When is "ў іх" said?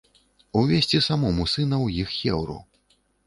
1.85-2.17